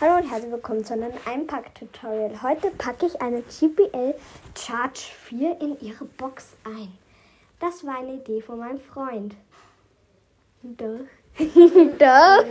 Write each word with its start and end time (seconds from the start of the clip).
Hallo 0.00 0.18
und 0.18 0.30
herzlich 0.30 0.52
willkommen 0.52 0.84
zu 0.84 0.92
einem 0.92 1.10
Einpack-Tutorial. 1.26 2.40
Heute 2.40 2.70
packe 2.70 3.06
ich 3.06 3.20
eine 3.20 3.42
GPL 3.42 4.14
Charge 4.56 5.00
4 5.24 5.60
in 5.60 5.80
ihre 5.80 6.04
Box 6.04 6.54
ein. 6.62 6.96
Das 7.58 7.84
war 7.84 7.98
eine 7.98 8.14
Idee 8.14 8.40
von 8.40 8.60
meinem 8.60 8.78
Freund. 8.78 9.34
Doch. 10.62 11.00
Doch. 11.98 12.44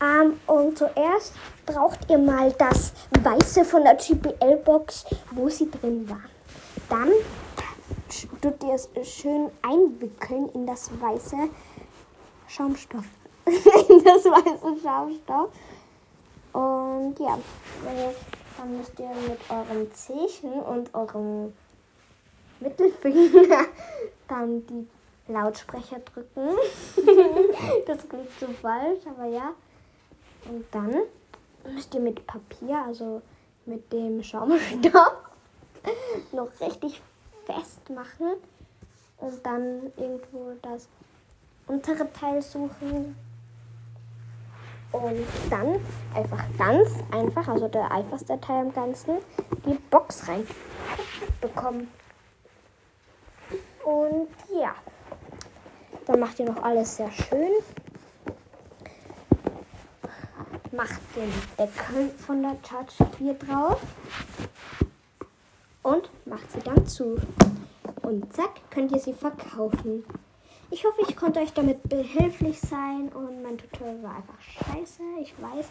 Ähm, 0.00 0.40
und 0.46 0.78
zuerst 0.78 1.34
braucht 1.66 2.08
ihr 2.08 2.16
mal 2.16 2.50
das 2.52 2.94
Weiße 3.22 3.66
von 3.66 3.84
der 3.84 3.96
GPL-Box, 3.96 5.04
wo 5.32 5.50
sie 5.50 5.70
drin 5.70 6.08
war. 6.08 6.22
Dann 6.88 7.10
tut 8.40 8.64
ihr 8.64 8.72
es 8.76 8.88
schön 9.06 9.50
einwickeln 9.60 10.48
in 10.54 10.66
das 10.66 10.90
weiße 11.02 11.36
Schaumstoff. 12.48 13.04
in 13.44 14.04
das 14.04 14.24
weiße 14.24 14.80
Schaumstoff. 14.82 15.50
Und 17.10 17.18
ja, 17.18 17.36
dann 18.56 18.76
müsst 18.76 19.00
ihr 19.00 19.08
mit 19.08 19.40
eurem 19.48 19.92
Zehen 19.92 20.52
und 20.62 20.94
eurem 20.94 21.52
Mittelfinger 22.60 23.64
dann 24.28 24.64
die 24.68 24.86
Lautsprecher 25.26 25.98
drücken. 25.98 26.50
das 27.88 28.08
klingt 28.08 28.30
so 28.38 28.46
falsch, 28.62 29.00
aber 29.06 29.26
ja. 29.26 29.54
Und 30.48 30.64
dann 30.70 30.94
müsst 31.74 31.92
ihr 31.94 32.00
mit 32.00 32.24
Papier, 32.28 32.84
also 32.86 33.22
mit 33.66 33.92
dem 33.92 34.22
Schaumstoff, 34.22 35.14
noch 36.30 36.60
richtig 36.60 37.02
festmachen 37.44 38.34
und 39.16 39.44
dann 39.44 39.92
irgendwo 39.96 40.52
das 40.62 40.86
untere 41.66 42.08
Teil 42.12 42.40
suchen 42.40 43.16
und 44.92 45.26
dann 45.48 45.80
einfach 46.14 46.44
ganz 46.58 46.88
einfach, 47.10 47.48
also 47.48 47.68
der 47.68 47.90
einfachste 47.90 48.40
Teil 48.40 48.66
im 48.66 48.72
Ganzen, 48.72 49.18
die 49.64 49.78
Box 49.90 50.28
rein 50.28 50.46
bekommen. 51.40 51.88
Und 53.84 54.28
ja, 54.60 54.74
dann 56.06 56.20
macht 56.20 56.38
ihr 56.38 56.46
noch 56.46 56.62
alles 56.62 56.96
sehr 56.96 57.10
schön. 57.10 57.52
Macht 60.72 61.00
den 61.16 61.32
Deckel 61.58 62.10
von 62.18 62.42
der 62.42 62.56
Charge 62.68 63.16
4 63.18 63.34
drauf 63.34 63.80
und 65.82 66.10
macht 66.26 66.50
sie 66.52 66.60
dann 66.60 66.86
zu. 66.86 67.16
Und 68.02 68.32
zack, 68.32 68.60
könnt 68.70 68.92
ihr 68.92 68.98
sie 68.98 69.12
verkaufen. 69.12 70.04
Ich 70.72 70.84
hoffe, 70.84 71.02
ich 71.08 71.16
konnte 71.16 71.40
euch 71.40 71.52
damit 71.52 71.82
behilflich 71.88 72.60
sein 72.60 73.08
und 73.12 73.42
mein 73.42 73.58
Tutorial 73.58 74.02
war 74.04 74.14
einfach 74.14 74.40
scheiße, 74.40 75.02
ich 75.20 75.34
weiß. 75.42 75.68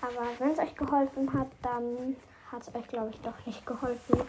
Aber 0.00 0.26
wenn 0.40 0.50
es 0.50 0.58
euch 0.58 0.74
geholfen 0.74 1.32
hat, 1.32 1.46
dann 1.62 2.16
hat 2.50 2.62
es 2.62 2.74
euch, 2.74 2.88
glaube 2.88 3.10
ich, 3.10 3.20
doch 3.20 3.46
nicht 3.46 3.64
geholfen. 3.64 4.20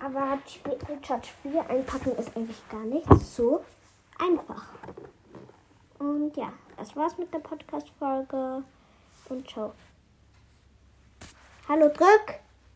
Aber 0.00 0.38
die 0.46 1.06
Charge 1.06 1.28
4 1.42 1.68
einpacken 1.68 2.16
ist 2.16 2.34
eigentlich 2.34 2.68
gar 2.70 2.84
nicht 2.84 3.06
so 3.20 3.62
einfach. 4.18 4.72
Und 5.98 6.34
ja, 6.36 6.52
das 6.78 6.96
war's 6.96 7.18
mit 7.18 7.32
der 7.32 7.40
Podcast-Folge 7.40 8.64
und 9.28 9.50
ciao. 9.50 9.74
Hallo, 11.68 11.88
drück! 11.88 12.40